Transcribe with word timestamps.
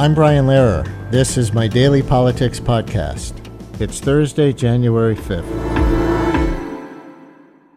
I'm 0.00 0.14
Brian 0.14 0.46
Lehrer. 0.46 0.86
This 1.10 1.36
is 1.36 1.52
my 1.52 1.66
daily 1.66 2.04
politics 2.04 2.60
podcast. 2.60 3.34
It's 3.80 3.98
Thursday, 3.98 4.52
January 4.52 5.16
5th. 5.16 5.44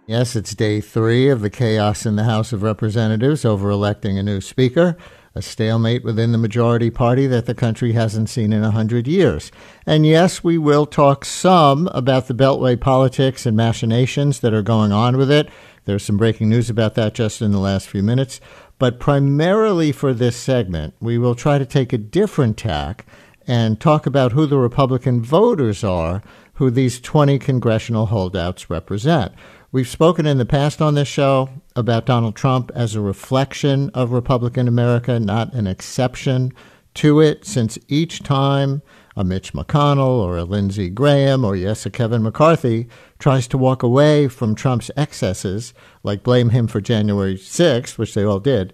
Yes, 0.05 0.35
it's 0.35 0.53
day 0.53 0.81
three 0.81 1.29
of 1.29 1.41
the 1.41 1.49
chaos 1.49 2.05
in 2.05 2.17
the 2.17 2.25
House 2.25 2.53
of 2.53 2.61
Representatives 2.61 3.43
over 3.43 3.71
electing 3.71 4.19
a 4.19 4.23
new 4.23 4.39
speaker, 4.39 4.97
a 5.33 5.41
stalemate 5.41 6.03
within 6.03 6.31
the 6.31 6.37
majority 6.37 6.91
party 6.91 7.25
that 7.25 7.47
the 7.47 7.55
country 7.55 7.93
hasn't 7.93 8.29
seen 8.29 8.53
in 8.53 8.63
a 8.63 8.69
hundred 8.69 9.07
years. 9.07 9.51
And 9.87 10.05
yes, 10.05 10.43
we 10.43 10.59
will 10.59 10.85
talk 10.85 11.25
some 11.25 11.87
about 11.87 12.27
the 12.27 12.35
Beltway 12.35 12.79
politics 12.79 13.47
and 13.47 13.57
machinations 13.57 14.41
that 14.41 14.53
are 14.53 14.61
going 14.61 14.91
on 14.91 15.17
with 15.17 15.31
it. 15.31 15.49
There's 15.85 16.03
some 16.03 16.17
breaking 16.17 16.49
news 16.49 16.69
about 16.69 16.95
that 16.95 17.13
just 17.13 17.41
in 17.41 17.51
the 17.51 17.59
last 17.59 17.87
few 17.87 18.03
minutes. 18.03 18.39
But 18.79 18.99
primarily 18.99 19.91
for 19.91 20.13
this 20.13 20.35
segment, 20.35 20.93
we 20.99 21.17
will 21.17 21.35
try 21.35 21.57
to 21.57 21.65
take 21.65 21.93
a 21.93 21.97
different 21.97 22.57
tack 22.57 23.05
and 23.47 23.79
talk 23.79 24.05
about 24.05 24.31
who 24.31 24.45
the 24.45 24.57
Republican 24.57 25.21
voters 25.21 25.83
are 25.83 26.21
who 26.61 26.69
these 26.69 26.99
20 26.99 27.39
congressional 27.39 28.05
holdouts 28.05 28.69
represent. 28.69 29.33
We've 29.71 29.87
spoken 29.87 30.27
in 30.27 30.37
the 30.37 30.45
past 30.45 30.79
on 30.79 30.93
this 30.93 31.07
show 31.07 31.49
about 31.75 32.05
Donald 32.05 32.35
Trump 32.35 32.71
as 32.75 32.93
a 32.93 33.01
reflection 33.01 33.89
of 33.95 34.11
Republican 34.11 34.67
America, 34.67 35.19
not 35.19 35.53
an 35.53 35.65
exception 35.65 36.53
to 36.93 37.19
it, 37.19 37.45
since 37.45 37.79
each 37.87 38.21
time 38.21 38.83
a 39.15 39.23
Mitch 39.23 39.53
McConnell 39.53 40.21
or 40.21 40.37
a 40.37 40.43
Lindsey 40.43 40.89
Graham 40.89 41.43
or, 41.43 41.55
yes, 41.55 41.85
a 41.85 41.89
Kevin 41.89 42.23
McCarthy 42.23 42.87
tries 43.19 43.47
to 43.49 43.57
walk 43.57 43.83
away 43.83 44.27
from 44.27 44.55
Trump's 44.55 44.91
excesses, 44.95 45.73
like 46.03 46.23
blame 46.23 46.49
him 46.49 46.67
for 46.67 46.81
January 46.81 47.35
6th, 47.35 47.97
which 47.97 48.13
they 48.13 48.23
all 48.23 48.39
did, 48.39 48.73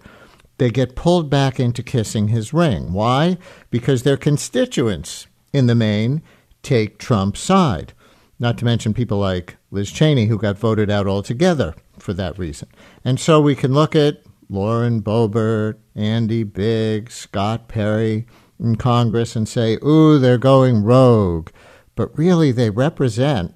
they 0.57 0.69
get 0.69 0.95
pulled 0.95 1.29
back 1.29 1.59
into 1.59 1.83
kissing 1.83 2.29
his 2.29 2.53
ring. 2.53 2.93
Why? 2.93 3.37
Because 3.69 4.03
their 4.03 4.17
constituents, 4.17 5.27
in 5.53 5.67
the 5.67 5.75
main, 5.75 6.21
take 6.63 6.97
Trump's 6.97 7.39
side. 7.39 7.93
Not 8.39 8.57
to 8.59 8.65
mention 8.65 8.93
people 8.93 9.17
like 9.17 9.57
Liz 9.71 9.91
Cheney, 9.91 10.27
who 10.27 10.37
got 10.37 10.57
voted 10.57 10.89
out 10.89 11.07
altogether 11.07 11.75
for 11.97 12.13
that 12.13 12.37
reason. 12.37 12.69
And 13.03 13.19
so 13.19 13.41
we 13.41 13.55
can 13.55 13.73
look 13.73 13.95
at 13.95 14.21
Lauren 14.49 15.01
Boebert, 15.01 15.77
Andy 15.95 16.43
Biggs, 16.43 17.13
Scott 17.15 17.67
Perry 17.67 18.27
in 18.59 18.75
Congress 18.75 19.35
and 19.35 19.47
say, 19.47 19.77
ooh, 19.83 20.19
they're 20.19 20.37
going 20.37 20.83
rogue. 20.83 21.49
But 21.95 22.15
really, 22.17 22.51
they 22.51 22.69
represent 22.69 23.55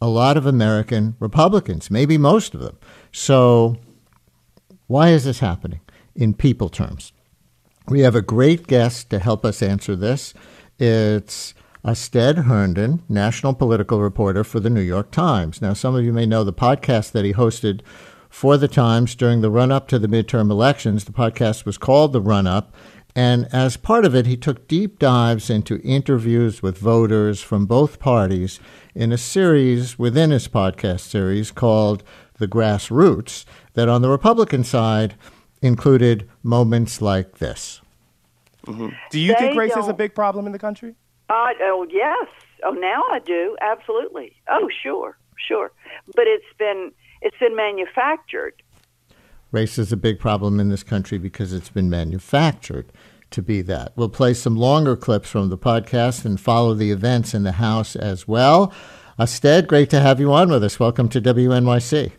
a 0.00 0.08
lot 0.08 0.36
of 0.36 0.46
American 0.46 1.16
Republicans, 1.18 1.90
maybe 1.90 2.18
most 2.18 2.54
of 2.54 2.60
them. 2.60 2.78
So, 3.12 3.76
why 4.86 5.10
is 5.10 5.24
this 5.24 5.40
happening? 5.40 5.80
in 6.14 6.34
people 6.34 6.68
terms. 6.68 7.12
We 7.88 8.00
have 8.00 8.14
a 8.14 8.22
great 8.22 8.66
guest 8.66 9.10
to 9.10 9.18
help 9.18 9.44
us 9.44 9.62
answer 9.62 9.94
this. 9.96 10.32
It's 10.78 11.54
Astead 11.84 12.38
Herndon, 12.38 13.02
national 13.08 13.54
political 13.54 14.00
reporter 14.00 14.42
for 14.42 14.58
the 14.58 14.70
New 14.70 14.80
York 14.80 15.10
Times. 15.10 15.60
Now, 15.60 15.74
some 15.74 15.94
of 15.94 16.04
you 16.04 16.12
may 16.12 16.24
know 16.24 16.44
the 16.44 16.52
podcast 16.52 17.12
that 17.12 17.24
he 17.24 17.34
hosted 17.34 17.82
for 18.30 18.56
the 18.56 18.68
Times 18.68 19.14
during 19.14 19.42
the 19.42 19.50
run 19.50 19.70
up 19.70 19.86
to 19.88 19.98
the 19.98 20.08
midterm 20.08 20.50
elections. 20.50 21.04
The 21.04 21.12
podcast 21.12 21.66
was 21.66 21.76
called 21.76 22.12
The 22.12 22.22
Run 22.22 22.46
Up. 22.46 22.74
And 23.16 23.48
as 23.52 23.76
part 23.76 24.04
of 24.04 24.14
it, 24.14 24.26
he 24.26 24.36
took 24.36 24.66
deep 24.66 24.98
dives 24.98 25.48
into 25.48 25.80
interviews 25.82 26.62
with 26.62 26.78
voters 26.78 27.40
from 27.40 27.64
both 27.66 28.00
parties 28.00 28.58
in 28.94 29.12
a 29.12 29.18
series 29.18 29.98
within 29.98 30.30
his 30.30 30.48
podcast 30.48 31.00
series 31.00 31.52
called 31.52 32.02
The 32.38 32.48
Grassroots, 32.48 33.44
that 33.74 33.88
on 33.88 34.02
the 34.02 34.08
Republican 34.08 34.64
side, 34.64 35.14
included 35.62 36.28
moments 36.42 37.00
like 37.00 37.38
this. 37.38 37.80
Mm-hmm. 38.66 38.88
Do 39.10 39.20
you 39.20 39.32
they 39.34 39.38
think 39.38 39.56
race 39.56 39.76
is 39.76 39.88
a 39.88 39.94
big 39.94 40.14
problem 40.14 40.46
in 40.46 40.52
the 40.52 40.58
country? 40.58 40.94
Uh, 41.28 41.50
oh, 41.62 41.86
yes. 41.90 42.26
Oh, 42.64 42.72
now 42.72 43.02
I 43.10 43.18
do. 43.20 43.56
Absolutely. 43.60 44.34
Oh, 44.48 44.68
sure, 44.82 45.16
sure. 45.36 45.72
But 46.14 46.26
it's 46.26 46.44
been 46.58 46.92
it's 47.22 47.36
been 47.38 47.56
manufactured. 47.56 48.62
Race 49.54 49.78
is 49.78 49.92
a 49.92 49.96
big 49.96 50.18
problem 50.18 50.58
in 50.58 50.68
this 50.68 50.82
country 50.82 51.16
because 51.16 51.52
it's 51.52 51.70
been 51.70 51.88
manufactured 51.88 52.92
to 53.30 53.40
be 53.40 53.62
that. 53.62 53.92
We'll 53.94 54.08
play 54.08 54.34
some 54.34 54.56
longer 54.56 54.96
clips 54.96 55.30
from 55.30 55.48
the 55.48 55.56
podcast 55.56 56.24
and 56.24 56.40
follow 56.40 56.74
the 56.74 56.90
events 56.90 57.34
in 57.34 57.44
the 57.44 57.52
House 57.52 57.94
as 57.94 58.26
well. 58.26 58.72
Astead, 59.16 59.68
great 59.68 59.90
to 59.90 60.00
have 60.00 60.18
you 60.18 60.32
on 60.32 60.50
with 60.50 60.64
us. 60.64 60.80
Welcome 60.80 61.08
to 61.10 61.20
WNYC. 61.20 62.10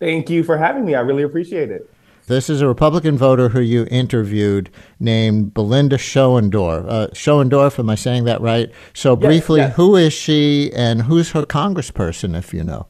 Thank 0.00 0.28
you 0.28 0.42
for 0.42 0.58
having 0.58 0.84
me. 0.84 0.96
I 0.96 1.00
really 1.02 1.22
appreciate 1.22 1.70
it. 1.70 1.88
This 2.26 2.50
is 2.50 2.60
a 2.60 2.66
Republican 2.66 3.16
voter 3.16 3.50
who 3.50 3.60
you 3.60 3.86
interviewed 3.88 4.68
named 4.98 5.54
Belinda 5.54 5.98
Schoendorf. 5.98 6.84
Uh, 6.88 7.06
Schoendorf, 7.12 7.78
am 7.78 7.88
I 7.88 7.94
saying 7.94 8.24
that 8.24 8.40
right? 8.40 8.72
So, 8.92 9.14
briefly, 9.14 9.60
yes, 9.60 9.68
yes. 9.68 9.76
who 9.76 9.94
is 9.94 10.12
she 10.12 10.72
and 10.74 11.02
who's 11.02 11.30
her 11.30 11.44
congressperson, 11.44 12.36
if 12.36 12.52
you 12.52 12.64
know? 12.64 12.88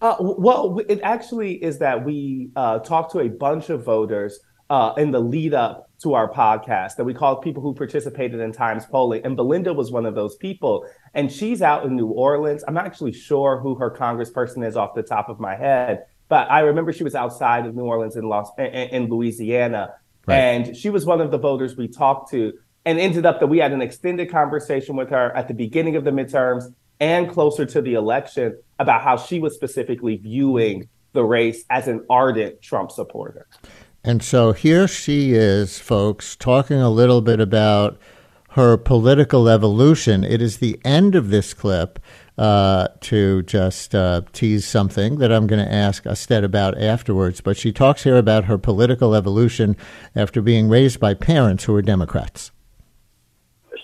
Uh, 0.00 0.16
well, 0.18 0.80
it 0.88 1.00
actually 1.02 1.62
is 1.62 1.78
that 1.78 2.04
we 2.04 2.50
uh, 2.56 2.78
talked 2.78 3.12
to 3.12 3.20
a 3.20 3.28
bunch 3.28 3.68
of 3.68 3.84
voters 3.84 4.40
uh, 4.70 4.94
in 4.96 5.10
the 5.10 5.20
lead 5.20 5.52
up 5.52 5.90
to 6.00 6.14
our 6.14 6.32
podcast 6.32 6.96
that 6.96 7.04
we 7.04 7.12
called 7.12 7.42
people 7.42 7.62
who 7.62 7.74
participated 7.74 8.40
in 8.40 8.52
Times 8.52 8.86
polling. 8.86 9.20
And 9.24 9.36
Belinda 9.36 9.74
was 9.74 9.90
one 9.90 10.06
of 10.06 10.14
those 10.14 10.36
people. 10.36 10.86
And 11.12 11.30
she's 11.30 11.60
out 11.60 11.84
in 11.84 11.96
New 11.96 12.06
Orleans. 12.06 12.64
I'm 12.66 12.72
not 12.72 12.86
actually 12.86 13.12
sure 13.12 13.58
who 13.60 13.74
her 13.74 13.90
congressperson 13.90 14.66
is 14.66 14.76
off 14.76 14.94
the 14.94 15.02
top 15.02 15.28
of 15.28 15.40
my 15.40 15.56
head, 15.56 16.04
but 16.28 16.50
I 16.50 16.60
remember 16.60 16.92
she 16.92 17.04
was 17.04 17.16
outside 17.16 17.66
of 17.66 17.74
New 17.74 17.82
Orleans 17.82 18.16
in 18.16 18.24
Los 18.24 18.48
in, 18.56 18.64
in 18.64 19.08
Louisiana, 19.08 19.94
right. 20.26 20.36
and 20.36 20.76
she 20.76 20.88
was 20.88 21.04
one 21.04 21.20
of 21.20 21.32
the 21.32 21.38
voters 21.38 21.76
we 21.76 21.88
talked 21.88 22.30
to, 22.30 22.52
and 22.84 22.98
ended 23.00 23.26
up 23.26 23.40
that 23.40 23.48
we 23.48 23.58
had 23.58 23.72
an 23.72 23.82
extended 23.82 24.30
conversation 24.30 24.94
with 24.96 25.10
her 25.10 25.36
at 25.36 25.48
the 25.48 25.54
beginning 25.54 25.96
of 25.96 26.04
the 26.04 26.12
midterms 26.12 26.72
and 27.00 27.30
closer 27.30 27.64
to 27.66 27.80
the 27.80 27.94
election 27.94 28.58
about 28.78 29.02
how 29.02 29.16
she 29.16 29.40
was 29.40 29.54
specifically 29.54 30.16
viewing 30.16 30.88
the 31.12 31.24
race 31.24 31.64
as 31.70 31.88
an 31.88 32.04
ardent 32.08 32.62
Trump 32.62 32.92
supporter. 32.92 33.46
And 34.04 34.22
so 34.22 34.52
here 34.52 34.86
she 34.88 35.32
is, 35.32 35.78
folks, 35.78 36.36
talking 36.36 36.80
a 36.80 36.90
little 36.90 37.20
bit 37.20 37.40
about 37.40 37.98
her 38.50 38.76
political 38.76 39.48
evolution. 39.48 40.24
It 40.24 40.40
is 40.42 40.58
the 40.58 40.80
end 40.84 41.14
of 41.14 41.30
this 41.30 41.54
clip 41.54 41.98
uh, 42.38 42.88
to 43.00 43.42
just 43.42 43.94
uh, 43.94 44.22
tease 44.32 44.66
something 44.66 45.18
that 45.18 45.30
I'm 45.30 45.46
going 45.46 45.64
to 45.64 45.72
ask 45.72 46.06
Astead 46.06 46.42
about 46.42 46.80
afterwards. 46.80 47.40
But 47.40 47.56
she 47.56 47.70
talks 47.70 48.04
here 48.04 48.16
about 48.16 48.46
her 48.46 48.56
political 48.56 49.14
evolution 49.14 49.76
after 50.16 50.40
being 50.40 50.68
raised 50.68 50.98
by 50.98 51.14
parents 51.14 51.64
who 51.64 51.74
were 51.74 51.82
Democrats. 51.82 52.50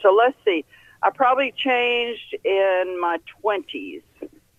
So 0.03 0.15
let's 0.15 0.37
see. 0.45 0.65
I 1.03 1.11
probably 1.11 1.53
changed 1.57 2.35
in 2.45 2.99
my 3.01 3.19
20s, 3.45 4.03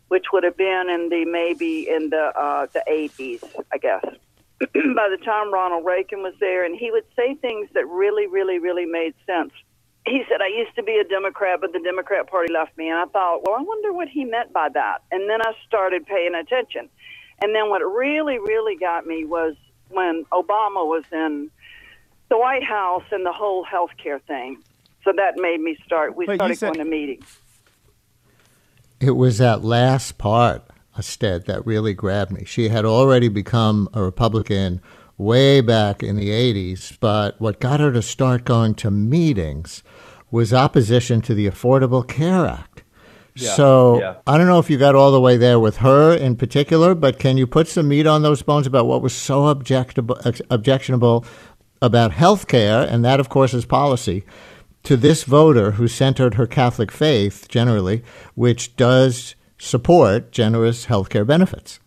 which 0.08 0.25
would 0.31 0.44
have 0.44 0.58
been 0.58 0.90
in 0.90 1.09
the 1.09 1.25
maybe 1.25 1.90
in 1.90 2.09
the 2.09 2.31
uh, 2.38 2.68
the 2.74 2.84
80s, 2.90 3.44
I 3.72 3.78
guess. 3.78 4.06
by 4.59 5.09
the 5.09 5.20
time 5.24 5.53
Ronald 5.53 5.86
Reagan 5.86 6.24
was 6.24 6.34
there, 6.40 6.66
and 6.66 6.75
he 6.75 6.90
would 6.92 7.06
say 7.16 7.36
things 7.36 7.70
that 7.74 7.88
really, 7.88 8.28
really, 8.28 8.58
really 8.59 8.86
made 8.86 9.14
sense 9.25 9.51
he 10.07 10.24
said, 10.30 10.42
I 10.42 10.48
used 10.48 10.75
to 10.75 10.84
be 10.84 10.98
a 10.98 11.04
Democrat, 11.04 11.60
but 11.62 11.74
the 11.74 11.80
Democrat 11.80 12.28
Party 12.28 12.51
left 12.51 12.78
me. 12.78 12.89
And 12.89 12.98
I 12.98 13.06
thought, 13.06 13.45
well, 13.45 13.56
I 13.57 13.62
wonder 13.62 13.92
what 13.92 14.07
he 14.07 14.25
meant 14.25 14.54
by 14.54 14.69
that. 14.69 15.00
And 15.12 15.30
then 15.30 15.42
I 15.42 15.54
started 15.68 16.06
paying 16.06 16.34
attention. 16.34 16.89
And 17.42 17.54
then 17.54 17.69
what 17.69 17.80
really, 17.80 18.39
really 18.39 18.78
got 18.78 19.06
me 19.06 19.25
was 19.25 19.56
when 19.89 20.25
Obama 20.31 20.86
was 20.86 21.04
in 21.12 21.51
the 22.30 22.38
White 22.38 22.63
House 22.63 23.04
and 23.12 23.25
the 23.25 23.34
whole 23.34 23.63
health 23.63 23.92
care 24.01 24.19
thing. 24.19 24.62
So 25.04 25.14
that 25.16 25.34
made 25.38 25.62
me 25.62 25.78
start. 25.86 26.16
We 26.16 26.26
started 26.26 26.58
said- 26.58 26.74
going 26.74 26.86
to 26.86 26.90
meetings. 26.90 27.40
It 29.00 29.12
was 29.12 29.38
that 29.38 29.64
last 29.64 30.18
part, 30.18 30.64
Astead, 30.98 31.46
that 31.46 31.66
really 31.68 31.94
grabbed 31.94 32.32
me. 32.32 32.46
She 32.46 32.70
had 32.70 32.84
already 32.84 33.30
become 33.30 33.88
a 33.94 34.02
Republican 34.02 34.82
way 35.18 35.62
back 35.62 36.02
in 36.02 36.16
the 36.16 36.30
80s, 36.30 36.98
but 37.00 37.40
what 37.40 37.60
got 37.60 37.80
her 37.80 37.92
to 37.92 38.02
start 38.02 38.44
going 38.44 38.74
to 38.76 38.90
meetings 38.90 39.84
was 40.32 40.54
opposition 40.54 41.22
to 41.22 41.34
the 41.34 41.48
Affordable 41.48 42.08
Care 42.08 42.46
Act. 42.46 42.84
Yeah, 43.36 43.54
so 43.54 44.00
yeah. 44.00 44.16
I 44.26 44.38
don't 44.38 44.48
know 44.48 44.58
if 44.58 44.70
you 44.70 44.78
got 44.78 44.96
all 44.96 45.12
the 45.12 45.22
way 45.22 45.38
there 45.38 45.60
with 45.60 45.78
her 45.78 46.12
in 46.14 46.36
particular, 46.36 46.96
but 46.96 47.20
can 47.20 47.38
you 47.38 47.46
put 47.46 47.68
some 47.68 47.88
meat 47.88 48.08
on 48.08 48.24
those 48.24 48.42
bones 48.42 48.66
about 48.66 48.88
what 48.88 49.04
was 49.04 49.14
so 49.14 49.42
objectable, 49.54 50.42
objectionable 50.50 51.24
about 51.80 52.12
health 52.14 52.48
care, 52.48 52.82
and 52.82 53.06
that, 53.06 53.20
of 53.20 53.30
course, 53.30 53.54
is 53.54 53.66
policy, 53.66 54.24
to 54.88 54.95
this 54.95 55.25
voter 55.25 55.72
who 55.72 55.86
centered 55.86 56.36
her 56.36 56.48
Catholic 56.48 56.94
faith 56.94 57.50
generally, 57.50 58.06
which 58.36 58.78
does 58.78 59.36
support 59.57 60.31
generous 60.31 60.86
health 60.86 61.10
care 61.10 61.25
benefits. 61.25 61.81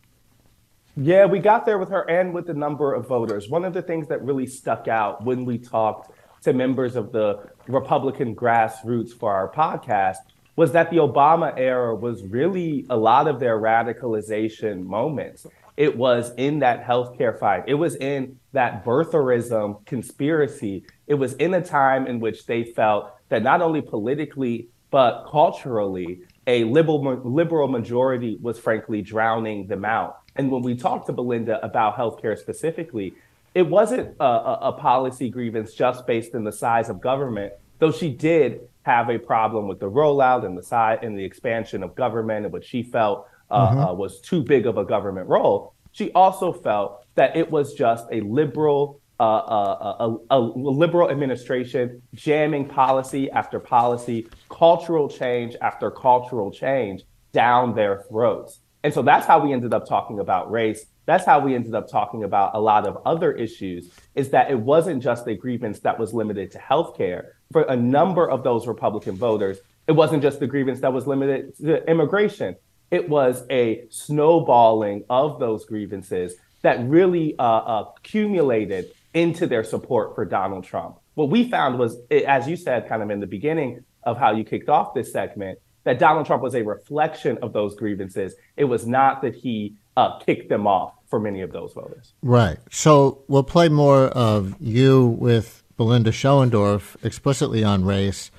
Yeah, 0.99 1.25
we 1.25 1.38
got 1.38 1.64
there 1.64 1.79
with 1.79 1.88
her 1.88 2.02
and 2.11 2.35
with 2.35 2.47
the 2.47 2.52
number 2.52 2.93
of 2.93 3.08
voters. 3.08 3.49
One 3.49 3.64
of 3.64 3.73
the 3.73 3.81
things 3.81 4.08
that 4.08 4.23
really 4.23 4.47
stuck 4.47 4.87
out 4.87 5.25
when 5.25 5.47
we 5.47 5.56
talked 5.56 6.12
to 6.43 6.52
members 6.52 6.94
of 6.94 7.11
the 7.11 7.49
Republican 7.69 8.37
grassroots 8.37 9.12
for 9.12 9.32
our 9.32 9.50
podcast 9.50 10.19
was 10.56 10.73
that 10.73 10.91
the 10.91 10.99
Obama 10.99 11.52
era 11.56 11.94
was 11.94 12.23
really 12.23 12.87
a 12.91 12.97
lot 12.97 13.29
of 13.29 13.41
their 13.41 13.58
radicalization 13.58 14.85
moments. 14.85 15.47
It 15.76 15.97
was 15.97 16.32
in 16.37 16.58
that 16.58 16.85
healthcare 16.85 17.38
fight. 17.38 17.64
It 17.67 17.75
was 17.75 17.97
in 17.97 18.38
that 18.52 18.85
birtherism 18.85 19.87
conspiracy. 19.87 20.85
It 21.06 21.14
was 21.14 21.32
in 21.35 21.55
a 21.55 21.62
time 21.64 22.06
in 22.06 22.20
which 22.20 22.47
they 22.47 22.64
felt 22.64 23.12
that 23.31 23.43
not 23.43 23.62
only 23.62 23.81
politically, 23.81 24.69
but 24.91 25.26
culturally, 25.31 26.20
a 26.47 26.64
liberal, 26.64 27.00
liberal 27.25 27.69
majority 27.69 28.37
was 28.43 28.58
frankly 28.58 29.02
drowning 29.02 29.69
them 29.69 29.85
out. 29.85 30.19
And 30.37 30.50
when 30.50 30.62
we 30.62 30.76
talked 30.76 31.06
to 31.06 31.12
Belinda 31.12 31.64
about 31.64 31.97
healthcare 31.97 32.38
specifically, 32.38 33.14
it 33.55 33.62
wasn't 33.62 34.17
a, 34.20 34.25
a, 34.25 34.73
policy 34.73 35.29
grievance 35.29 35.75
just 35.75 36.06
based 36.06 36.35
in 36.35 36.44
the 36.44 36.52
size 36.52 36.88
of 36.88 37.00
government, 37.00 37.52
though 37.79 37.91
she 37.91 38.08
did 38.11 38.69
have 38.82 39.11
a 39.11 39.19
problem 39.19 39.69
with 39.69 39.79
the 39.79 39.91
rollout 39.91 40.44
and 40.44 40.56
the 40.56 40.62
size 40.62 40.99
and 41.03 41.19
the 41.19 41.25
expansion 41.25 41.82
of 41.82 41.94
government 41.94 42.44
and 42.44 42.53
what 42.53 42.65
she 42.65 42.82
felt 42.82 43.27
uh, 43.50 43.69
mm-hmm. 43.69 43.79
uh, 43.81 43.93
was 43.93 44.21
too 44.21 44.43
big 44.43 44.67
of 44.67 44.79
a 44.79 44.85
government 44.85 45.29
role. 45.29 45.75
She 45.93 46.12
also 46.12 46.53
felt 46.53 47.05
that 47.17 47.37
it 47.37 47.50
was 47.50 47.75
just 47.75 48.06
a 48.12 48.21
liberal, 48.21 49.00
uh, 49.19 49.23
uh 49.23 50.17
a, 50.31 50.38
a, 50.38 50.41
liberal 50.41 51.11
administration 51.11 52.00
jamming 52.15 52.67
policy 52.67 53.31
after 53.31 53.59
policy, 53.59 54.29
cultural 54.49 55.09
change 55.09 55.56
after 55.61 55.91
cultural 55.91 56.50
change 56.50 57.03
down 57.33 57.75
their 57.75 58.05
throats. 58.09 58.61
And 58.83 58.94
so 58.94 59.03
that's 59.03 59.26
how 59.26 59.41
we 59.41 59.53
ended 59.53 59.75
up 59.75 59.87
talking 59.87 60.21
about 60.21 60.50
race. 60.50 60.87
That's 61.06 61.26
how 61.26 61.41
we 61.41 61.55
ended 61.55 61.75
up 61.75 61.88
talking 61.88 62.25
about 62.25 62.55
a 62.55 62.61
lot 62.61 62.87
of 62.87 62.99
other 63.05 63.33
issues, 63.33 63.91
is 64.15 64.31
that 64.31 64.50
it 64.50 64.59
wasn't 64.59 65.03
just 65.03 65.26
a 65.26 65.35
grievance 65.35 65.81
that 65.81 65.99
was 65.99 66.15
limited 66.15 66.50
to 66.53 66.59
healthcare. 66.59 67.33
For 67.52 67.62
a 67.62 67.76
number 67.76 68.29
of 68.29 68.44
those 68.44 68.67
Republican 68.67 69.17
voters, 69.17 69.58
it 69.87 69.93
wasn't 69.93 70.23
just 70.23 70.41
the 70.41 70.47
grievance 70.47 70.81
that 70.81 70.93
was 70.93 71.06
limited 71.06 71.56
to 71.58 71.88
immigration. 71.91 72.56
It 72.91 73.08
was 73.08 73.44
a 73.50 73.85
snowballing 73.91 75.05
of 75.11 75.41
those 75.41 75.64
grievances 75.64 76.35
that 76.62 76.87
really 76.88 77.37
uh, 77.38 77.43
uh 77.43 77.85
accumulated 77.97 78.93
into 79.14 79.47
their 79.47 79.64
support 79.64 80.14
for 80.14 80.25
Donald 80.25 80.64
Trump. 80.64 80.99
What 81.14 81.31
we 81.31 81.49
found 81.49 81.79
was, 81.79 81.97
as 82.11 82.49
you 82.49 82.56
said, 82.56 82.88
kind 82.88 83.02
of 83.02 83.11
in 83.11 83.20
the 83.20 83.26
beginning 83.26 83.85
of 84.05 84.17
how 84.17 84.32
you 84.32 84.44
kicked 84.44 84.69
off 84.69 84.94
this 84.94 85.12
segment, 85.12 85.58
that 85.85 85.99
Donald 85.99 86.26
Trump 86.26 86.43
was 86.43 86.55
a 86.55 86.62
reflection 86.62 87.38
of 87.43 87.52
those 87.52 87.75
grievances. 87.75 88.35
It 88.56 88.64
was 88.64 88.87
not 88.87 89.23
that 89.23 89.35
he 89.35 89.75
uh, 89.97 90.19
kicked 90.19 90.49
them 90.49 90.67
off 90.67 90.94
for 91.08 91.19
many 91.19 91.41
of 91.41 91.52
those 91.52 91.73
voters. 91.73 92.12
Right. 92.23 92.58
So 92.70 93.25
we'll 93.29 93.43
play 93.43 93.69
more 93.69 94.06
of 94.06 94.55
you 94.61 95.08
with 95.19 95.62
Belinda 95.81 96.11
Schoendorf 96.11 97.03
explicitly 97.03 97.65
on 97.65 97.87
race 97.87 98.31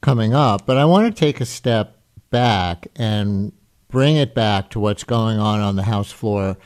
coming 0.00 0.34
up, 0.34 0.66
but 0.66 0.76
I 0.76 0.84
want 0.86 1.06
to 1.06 1.16
take 1.16 1.40
a 1.40 1.44
step 1.44 1.96
back 2.30 2.88
and 2.96 3.52
bring 3.90 4.16
it 4.16 4.34
back 4.34 4.70
to 4.70 4.80
what's 4.80 5.04
going 5.04 5.38
on 5.38 5.60
on 5.60 5.76
the 5.76 5.84
House 5.84 6.10
floor 6.10 6.56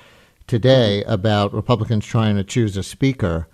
today 0.47 1.05
about 1.05 1.53
Republicans 1.53 2.06
trying 2.06 2.37
to 2.37 2.43
choose 2.43 2.75
a 2.79 2.82
speaker. 2.82 3.49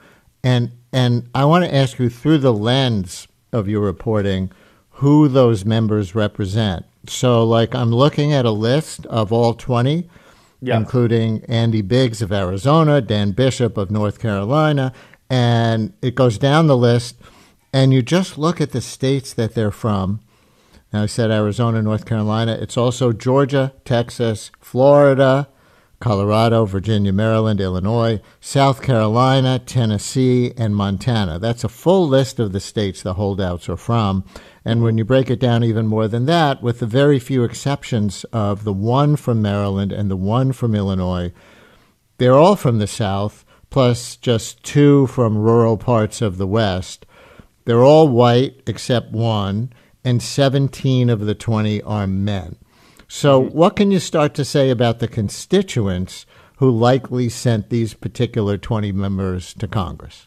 And 0.44 0.70
and 0.92 1.28
I 1.34 1.44
want 1.44 1.64
to 1.64 1.74
ask 1.74 1.98
you 1.98 2.08
through 2.08 2.38
the 2.38 2.52
lens 2.52 3.26
of 3.52 3.68
your 3.68 3.80
reporting 3.80 4.52
who 4.90 5.26
those 5.26 5.64
members 5.64 6.14
represent. 6.14 6.86
So, 7.08 7.42
like, 7.42 7.74
I'm 7.74 7.90
looking 7.90 8.32
at 8.32 8.44
a 8.44 8.52
list 8.52 9.06
of 9.06 9.32
all 9.32 9.54
20, 9.54 10.08
yeah. 10.60 10.76
including 10.76 11.44
Andy 11.46 11.82
Biggs 11.82 12.22
of 12.22 12.30
Arizona, 12.30 13.00
Dan 13.00 13.32
Bishop 13.32 13.76
of 13.76 13.90
North 13.90 14.20
Carolina, 14.20 14.92
and 15.30 15.94
it 16.02 16.14
goes 16.14 16.36
down 16.36 16.66
the 16.66 16.76
list. 16.76 17.16
And 17.72 17.92
you 17.94 18.02
just 18.02 18.36
look 18.36 18.60
at 18.60 18.72
the 18.72 18.80
states 18.80 19.32
that 19.32 19.54
they're 19.54 19.70
from. 19.70 20.20
Now, 20.92 21.04
I 21.04 21.06
said 21.06 21.30
Arizona, 21.30 21.80
North 21.80 22.04
Carolina. 22.04 22.58
It's 22.60 22.76
also 22.76 23.12
Georgia, 23.12 23.72
Texas, 23.84 24.50
Florida, 24.58 25.48
Colorado, 26.00 26.64
Virginia, 26.64 27.12
Maryland, 27.12 27.60
Illinois, 27.60 28.20
South 28.40 28.82
Carolina, 28.82 29.60
Tennessee, 29.60 30.52
and 30.56 30.74
Montana. 30.74 31.38
That's 31.38 31.62
a 31.62 31.68
full 31.68 32.08
list 32.08 32.40
of 32.40 32.52
the 32.52 32.58
states 32.58 33.02
the 33.02 33.14
holdouts 33.14 33.68
are 33.68 33.76
from. 33.76 34.24
And 34.64 34.82
when 34.82 34.98
you 34.98 35.04
break 35.04 35.30
it 35.30 35.38
down 35.38 35.62
even 35.62 35.86
more 35.86 36.08
than 36.08 36.26
that, 36.26 36.62
with 36.62 36.80
the 36.80 36.86
very 36.86 37.18
few 37.18 37.44
exceptions 37.44 38.24
of 38.32 38.64
the 38.64 38.72
one 38.72 39.14
from 39.14 39.42
Maryland 39.42 39.92
and 39.92 40.10
the 40.10 40.16
one 40.16 40.52
from 40.52 40.74
Illinois, 40.74 41.32
they're 42.18 42.34
all 42.34 42.56
from 42.56 42.78
the 42.78 42.86
South, 42.86 43.44
plus 43.70 44.16
just 44.16 44.62
two 44.62 45.06
from 45.06 45.38
rural 45.38 45.76
parts 45.76 46.20
of 46.20 46.36
the 46.36 46.46
West. 46.46 47.06
They're 47.64 47.84
all 47.84 48.08
white 48.08 48.62
except 48.66 49.12
one, 49.12 49.72
and 50.04 50.22
17 50.22 51.08
of 51.08 51.20
the 51.20 51.34
20 51.34 51.82
are 51.82 52.06
men. 52.06 52.56
So, 53.06 53.42
mm-hmm. 53.42 53.56
what 53.56 53.76
can 53.76 53.90
you 53.90 53.98
start 53.98 54.34
to 54.34 54.44
say 54.44 54.70
about 54.70 54.98
the 54.98 55.08
constituents 55.08 56.26
who 56.56 56.70
likely 56.70 57.28
sent 57.28 57.70
these 57.70 57.94
particular 57.94 58.56
20 58.56 58.92
members 58.92 59.54
to 59.54 59.66
Congress? 59.66 60.26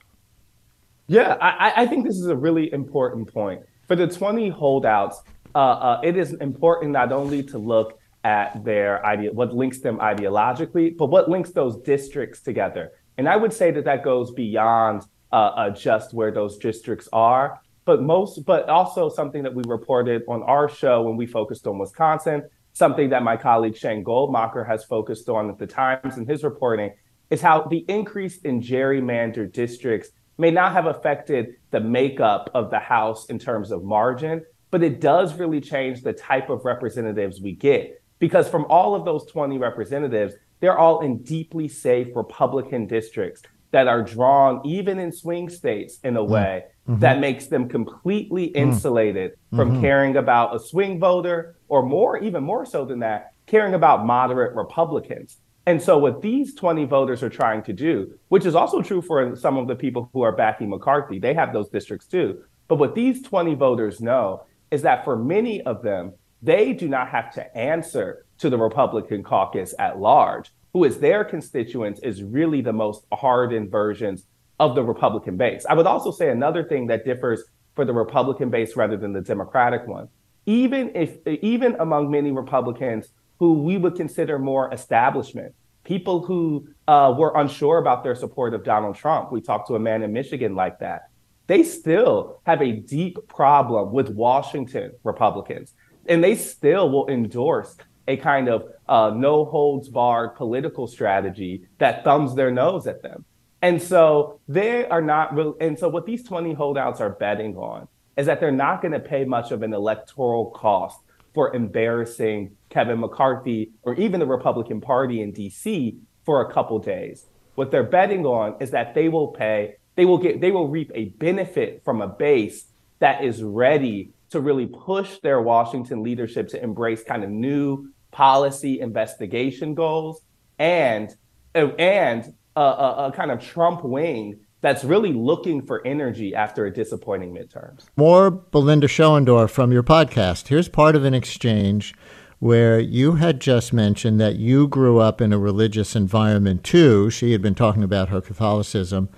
Yeah, 1.07 1.37
I, 1.39 1.83
I 1.83 1.85
think 1.85 2.05
this 2.05 2.17
is 2.17 2.27
a 2.27 2.35
really 2.35 2.71
important 2.71 3.31
point. 3.31 3.61
For 3.87 3.95
the 3.95 4.07
20 4.07 4.49
holdouts, 4.49 5.21
uh, 5.53 5.57
uh, 5.57 6.01
it 6.03 6.17
is 6.17 6.33
important 6.33 6.91
not 6.91 7.11
only 7.11 7.43
to 7.43 7.57
look 7.57 7.99
at 8.23 8.63
their 8.63 9.05
idea, 9.05 9.31
what 9.31 9.53
links 9.53 9.79
them 9.79 9.97
ideologically, 9.99 10.95
but 10.95 11.07
what 11.07 11.29
links 11.29 11.51
those 11.51 11.77
districts 11.81 12.41
together. 12.41 12.91
And 13.17 13.27
I 13.29 13.35
would 13.35 13.53
say 13.53 13.71
that 13.71 13.85
that 13.85 14.03
goes 14.03 14.31
beyond 14.31 15.03
uh, 15.31 15.35
uh 15.35 15.69
just 15.69 16.13
where 16.13 16.31
those 16.31 16.57
districts 16.57 17.09
are, 17.11 17.59
but 17.85 18.01
most, 18.01 18.45
but 18.45 18.69
also 18.69 19.09
something 19.09 19.43
that 19.43 19.53
we 19.53 19.63
reported 19.65 20.23
on 20.27 20.43
our 20.43 20.69
show 20.69 21.03
when 21.03 21.17
we 21.17 21.25
focused 21.25 21.67
on 21.67 21.77
Wisconsin, 21.77 22.43
something 22.73 23.09
that 23.09 23.23
my 23.23 23.37
colleague 23.37 23.77
Shane 23.77 24.03
Goldmacher 24.03 24.65
has 24.67 24.83
focused 24.83 25.29
on 25.29 25.49
at 25.49 25.57
the 25.57 25.67
Times 25.67 26.17
in 26.17 26.25
his 26.25 26.43
reporting 26.43 26.91
is 27.29 27.41
how 27.41 27.63
the 27.63 27.85
increase 27.87 28.37
in 28.39 28.61
gerrymandered 28.61 29.53
districts 29.53 30.09
may 30.37 30.51
not 30.51 30.73
have 30.73 30.87
affected 30.87 31.55
the 31.71 31.79
makeup 31.79 32.49
of 32.53 32.69
the 32.69 32.79
House 32.79 33.27
in 33.27 33.37
terms 33.37 33.71
of 33.71 33.83
margin, 33.83 34.43
but 34.71 34.83
it 34.83 34.99
does 34.99 35.35
really 35.35 35.61
change 35.61 36.01
the 36.01 36.13
type 36.13 36.49
of 36.49 36.65
representatives 36.65 37.41
we 37.41 37.53
get. 37.53 38.01
Because 38.19 38.49
from 38.49 38.65
all 38.65 38.95
of 38.95 39.05
those 39.05 39.25
20 39.27 39.57
representatives, 39.57 40.35
they're 40.63 40.79
all 40.79 41.01
in 41.01 41.17
deeply 41.17 41.67
safe 41.67 42.15
Republican 42.15 42.87
districts 42.87 43.41
that 43.71 43.89
are 43.89 44.01
drawn 44.01 44.65
even 44.65 44.97
in 44.97 45.11
swing 45.11 45.49
states 45.49 45.99
in 46.05 46.15
a 46.15 46.23
mm. 46.23 46.29
way 46.29 46.63
mm-hmm. 46.87 47.01
that 47.01 47.19
makes 47.19 47.47
them 47.47 47.67
completely 47.67 48.47
mm. 48.47 48.55
insulated 48.55 49.31
mm-hmm. 49.31 49.57
from 49.57 49.81
caring 49.81 50.15
about 50.15 50.55
a 50.55 50.59
swing 50.61 51.01
voter 51.01 51.57
or 51.67 51.83
more, 51.83 52.17
even 52.17 52.45
more 52.45 52.65
so 52.65 52.85
than 52.85 52.99
that, 52.99 53.33
caring 53.45 53.73
about 53.73 54.05
moderate 54.05 54.55
Republicans. 54.55 55.35
And 55.65 55.81
so, 55.81 55.97
what 55.97 56.21
these 56.21 56.55
20 56.55 56.85
voters 56.85 57.21
are 57.23 57.29
trying 57.29 57.63
to 57.63 57.73
do, 57.73 58.17
which 58.29 58.45
is 58.45 58.55
also 58.55 58.81
true 58.81 59.01
for 59.01 59.35
some 59.35 59.57
of 59.57 59.67
the 59.67 59.75
people 59.75 60.09
who 60.13 60.21
are 60.21 60.31
backing 60.31 60.69
McCarthy, 60.69 61.19
they 61.19 61.33
have 61.33 61.51
those 61.51 61.67
districts 61.67 62.07
too. 62.07 62.41
But 62.69 62.77
what 62.77 62.95
these 62.95 63.21
20 63.21 63.55
voters 63.55 63.99
know 63.99 64.45
is 64.71 64.83
that 64.83 65.03
for 65.03 65.17
many 65.17 65.61
of 65.63 65.83
them, 65.83 66.13
they 66.43 66.73
do 66.73 66.87
not 66.87 67.07
have 67.09 67.33
to 67.33 67.57
answer 67.57 68.25
to 68.39 68.49
the 68.49 68.57
Republican 68.57 69.23
caucus 69.23 69.73
at 69.79 69.99
large, 69.99 70.51
who 70.73 70.83
is 70.83 70.99
their 70.99 71.23
constituents, 71.23 71.99
is 72.01 72.21
really 72.23 72.61
the 72.61 72.73
most 72.73 73.05
hardened 73.13 73.71
versions 73.71 74.25
of 74.59 74.75
the 74.75 74.83
Republican 74.83 75.37
base. 75.37 75.65
I 75.67 75.73
would 75.73 75.87
also 75.87 76.11
say 76.11 76.29
another 76.29 76.63
thing 76.63 76.87
that 76.87 77.05
differs 77.05 77.43
for 77.75 77.85
the 77.85 77.93
Republican 77.93 78.49
base 78.49 78.75
rather 78.75 78.97
than 78.97 79.13
the 79.13 79.21
Democratic 79.21 79.87
one. 79.87 80.09
Even 80.45 80.91
if 80.93 81.25
even 81.27 81.75
among 81.79 82.11
many 82.11 82.31
Republicans 82.31 83.07
who 83.39 83.53
we 83.63 83.77
would 83.77 83.95
consider 83.95 84.37
more 84.37 84.71
establishment, 84.73 85.55
people 85.83 86.23
who 86.23 86.67
uh, 86.87 87.13
were 87.17 87.33
unsure 87.35 87.77
about 87.77 88.03
their 88.03 88.15
support 88.15 88.53
of 88.53 88.63
Donald 88.63 88.95
Trump. 88.95 89.31
We 89.31 89.41
talked 89.41 89.67
to 89.67 89.75
a 89.75 89.79
man 89.79 90.03
in 90.03 90.13
Michigan 90.13 90.55
like 90.55 90.79
that. 90.79 91.09
They 91.47 91.63
still 91.63 92.39
have 92.45 92.61
a 92.61 92.71
deep 92.71 93.17
problem 93.27 93.91
with 93.91 94.09
Washington 94.09 94.93
Republicans, 95.03 95.73
and 96.07 96.23
they 96.23 96.35
still 96.35 96.89
will 96.89 97.07
endorse 97.09 97.75
a 98.07 98.17
kind 98.17 98.49
of 98.49 98.69
uh, 98.87 99.11
no 99.15 99.45
holds 99.45 99.87
barred 99.89 100.35
political 100.35 100.87
strategy 100.87 101.65
that 101.77 102.03
thumbs 102.03 102.35
their 102.35 102.51
nose 102.51 102.87
at 102.87 103.01
them. 103.01 103.25
And 103.61 103.81
so 103.81 104.41
they 104.47 104.85
are 104.87 105.01
not 105.01 105.33
real. 105.33 105.55
And 105.61 105.79
so 105.79 105.87
what 105.87 106.05
these 106.05 106.23
20 106.23 106.53
holdouts 106.53 106.99
are 106.99 107.11
betting 107.11 107.55
on 107.55 107.87
is 108.17 108.25
that 108.25 108.39
they're 108.39 108.51
not 108.51 108.81
going 108.81 108.91
to 108.91 108.99
pay 108.99 109.23
much 109.23 109.51
of 109.51 109.63
an 109.63 109.73
electoral 109.73 110.47
cost 110.51 110.99
for 111.33 111.55
embarrassing 111.55 112.55
Kevin 112.69 112.99
McCarthy 112.99 113.71
or 113.83 113.95
even 113.95 114.19
the 114.19 114.27
Republican 114.27 114.81
Party 114.81 115.21
in 115.21 115.31
DC 115.33 115.97
for 116.25 116.41
a 116.41 116.53
couple 116.53 116.77
days. 116.79 117.25
What 117.55 117.71
they're 117.71 117.83
betting 117.83 118.25
on 118.25 118.55
is 118.59 118.71
that 118.71 118.93
they 118.93 119.09
will 119.09 119.29
pay, 119.29 119.75
they 119.95 120.05
will 120.05 120.17
get, 120.17 120.41
they 120.41 120.51
will 120.51 120.67
reap 120.67 120.91
a 120.93 121.05
benefit 121.05 121.83
from 121.85 122.01
a 122.01 122.07
base 122.07 122.65
that 122.99 123.23
is 123.23 123.41
ready 123.41 124.12
to 124.33 124.41
really 124.41 124.67
push 124.67 125.19
their 125.19 125.41
Washington 125.41 126.03
leadership 126.03 126.49
to 126.49 126.61
embrace 126.61 127.03
kind 127.03 127.23
of 127.23 127.29
new 127.29 127.87
policy 128.11 128.79
investigation 128.79 129.73
goals 129.73 130.21
and 130.59 131.15
and 131.55 132.33
a, 132.55 132.61
a, 132.61 133.07
a 133.07 133.11
kind 133.11 133.31
of 133.31 133.39
Trump 133.39 133.83
wing 133.83 134.39
that's 134.61 134.83
really 134.83 135.13
looking 135.13 135.61
for 135.61 135.85
energy 135.85 136.33
after 136.33 136.65
a 136.65 136.73
disappointing 136.73 137.33
midterms. 137.33 137.85
More 137.95 138.31
Belinda 138.31 138.87
Schoendorf 138.87 139.49
from 139.49 139.71
your 139.71 139.83
podcast. 139.83 140.47
Here's 140.47 140.67
part 140.67 140.95
of 140.95 141.03
an 141.03 141.13
exchange 141.13 141.93
where 142.39 142.79
you 142.79 143.15
had 143.15 143.39
just 143.39 143.71
mentioned 143.71 144.19
that 144.19 144.35
you 144.35 144.67
grew 144.67 144.99
up 144.99 145.21
in 145.21 145.31
a 145.31 145.37
religious 145.37 145.95
environment 145.95 146.63
too. 146.63 147.09
She 147.09 147.33
had 147.33 147.41
been 147.41 147.55
talking 147.55 147.83
about 147.83 148.09
her 148.09 148.19
Catholicism. 148.19 149.09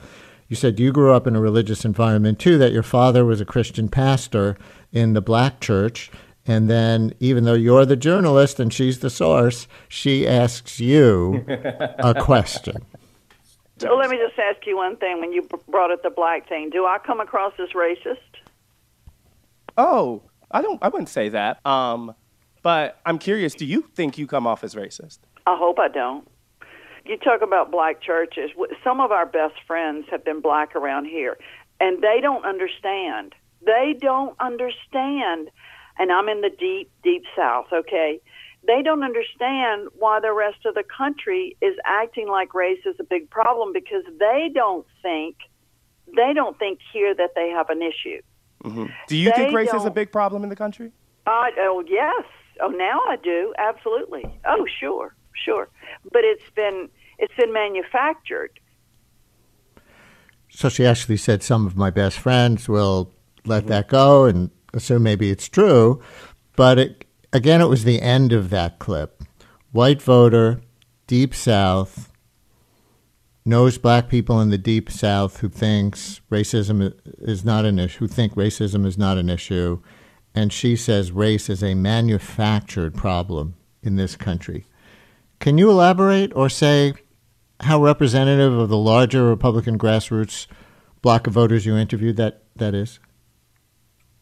You 0.48 0.56
said 0.56 0.80
you 0.80 0.92
grew 0.92 1.14
up 1.14 1.26
in 1.26 1.36
a 1.36 1.42
religious 1.42 1.86
environment 1.86 2.38
too, 2.38 2.58
that 2.60 2.72
your 2.72 2.84
father 2.84 3.26
was 3.26 3.42
a 3.42 3.46
Christian 3.46 3.90
pastor 3.90 4.58
in 4.96 5.14
the 5.14 5.22
black 5.22 5.60
church. 5.60 6.10
And 6.48 6.70
then, 6.70 7.14
even 7.20 7.44
though 7.44 7.54
you're 7.54 7.86
the 7.86 7.96
journalist 7.96 8.60
and 8.60 8.72
she's 8.72 9.00
the 9.00 9.10
source, 9.10 9.68
she 9.88 10.28
asks 10.28 10.80
you 10.80 11.44
a 11.48 12.14
question. 12.20 12.86
So 13.78 13.96
let 13.96 14.10
me 14.10 14.18
just 14.18 14.40
ask 14.40 14.66
you 14.66 14.78
one 14.78 14.96
thing. 14.96 15.20
When 15.20 15.34
you 15.34 15.48
brought 15.68 15.92
up 15.92 16.02
the 16.02 16.10
black 16.10 16.48
thing, 16.48 16.70
do 16.70 16.86
I 16.86 16.98
come 17.06 17.20
across 17.20 17.54
as 17.60 17.70
racist? 17.70 18.18
Oh, 19.78 20.22
I 20.52 20.62
don't. 20.62 20.82
I 20.82 20.88
wouldn't 20.88 21.10
say 21.10 21.30
that. 21.30 21.66
Um, 21.66 22.16
but 22.62 23.00
I'm 23.06 23.18
curious. 23.18 23.54
Do 23.54 23.66
you 23.66 23.82
think 23.96 24.18
you 24.18 24.28
come 24.28 24.48
off 24.48 24.64
as 24.64 24.76
racist? 24.76 25.20
I 25.46 25.58
hope 25.58 25.78
I 25.80 25.88
don't. 25.88 26.28
You 27.06 27.18
talk 27.18 27.42
about 27.42 27.72
black 27.72 28.02
churches. 28.02 28.52
Some 28.84 29.02
of 29.02 29.12
our 29.12 29.26
best 29.26 29.56
friends 29.68 30.06
have 30.10 30.24
been 30.24 30.42
black 30.42 30.76
around 30.76 31.06
here, 31.06 31.38
and 31.80 32.02
they 32.02 32.20
don't 32.22 32.46
understand. 32.46 33.34
They 33.66 33.96
don't 34.00 34.36
understand. 34.40 35.50
And 35.98 36.12
I'm 36.12 36.28
in 36.28 36.42
the 36.42 36.50
deep, 36.50 36.92
deep 37.04 37.24
South. 37.36 37.68
Okay, 37.72 38.20
they 38.68 38.82
don't 38.82 39.04
understand 39.04 39.90
why 39.98 40.20
the 40.20 40.34
rest 40.34 40.66
of 40.66 40.76
the 40.76 40.84
country 40.84 41.56
is 41.62 41.76
acting 41.86 42.28
like 42.28 42.54
race 42.54 42.80
is 42.86 42.96
a 43.00 43.04
big 43.04 43.30
problem 43.30 43.74
because 43.74 44.04
they 44.20 44.50
don't 44.54 44.86
think 45.02 45.38
they 46.16 46.34
don't 46.34 46.58
think 46.60 46.80
here 46.94 47.16
that 47.16 47.32
they 47.36 47.50
have 47.50 47.70
an 47.70 47.82
issue. 47.82 48.22
Mm-hmm. 48.64 48.86
Do 49.08 49.18
you 49.18 49.32
they 49.32 49.36
think 49.36 49.54
race 49.54 49.74
is 49.74 49.86
a 49.86 49.92
big 49.92 50.12
problem 50.12 50.44
in 50.44 50.50
the 50.50 50.56
country? 50.56 50.92
Uh, 51.28 51.46
oh 51.60 51.84
yes. 51.88 52.24
Oh 52.62 52.70
now 52.70 53.00
I 53.08 53.18
do 53.22 53.54
absolutely. 53.58 54.26
Oh 54.46 54.66
sure, 54.80 55.16
sure. 55.34 55.70
But 56.12 56.24
it's 56.24 56.50
been 56.56 56.90
it's 57.18 57.34
been 57.38 57.54
manufactured. 57.54 58.60
So 60.50 60.70
she 60.70 60.86
actually 60.86 61.18
said 61.18 61.44
some 61.44 61.68
of 61.68 61.76
my 61.76 61.90
best 61.90 62.18
friends 62.18 62.70
will 62.70 63.12
let 63.46 63.64
mm-hmm. 63.64 63.70
that 63.70 63.88
go 63.88 64.26
and 64.26 64.52
assume 64.74 65.04
maybe 65.04 65.30
it's 65.30 65.48
true, 65.48 66.02
but 66.56 66.78
it 66.80 67.06
again, 67.34 67.62
it 67.62 67.70
was 67.70 67.84
the 67.84 68.02
end 68.02 68.34
of 68.34 68.50
that 68.50 68.80
clip. 68.80 69.22
White 69.72 70.02
voter, 70.02 70.62
deep 71.08 71.36
South, 71.36 72.12
knows 73.46 73.78
black 73.78 74.10
people 74.10 74.42
in 74.42 74.50
the 74.50 74.58
deep 74.58 74.90
South 74.90 75.40
who 75.40 75.50
thinks 75.50 76.22
racism 76.32 76.94
is 77.20 77.46
not 77.46 77.66
an 77.66 77.78
issue, 77.78 78.00
who 78.00 78.08
think 78.08 78.34
racism 78.36 78.86
is 78.86 78.98
not 78.98 79.18
an 79.18 79.30
issue, 79.30 79.82
and 80.34 80.52
she 80.52 80.76
says 80.76 81.12
race 81.12 81.50
is 81.50 81.64
a 81.64 81.76
manufactured 81.76 82.96
problem 82.96 83.56
in 83.84 83.96
this 83.96 84.16
country. 84.16 84.66
Can 85.40 85.58
you 85.58 85.70
elaborate 85.70 86.34
or 86.36 86.50
say 86.50 86.94
how 87.62 87.82
representative 87.82 88.54
of 88.54 88.70
the 88.70 88.78
larger 88.78 89.26
Republican 89.26 89.78
grassroots 89.78 90.48
block 91.02 91.28
of 91.28 91.34
voters 91.34 91.66
you 91.66 91.78
interviewed 91.78 92.18
that 92.18 92.44
that 92.56 92.74
is? 92.74 93.00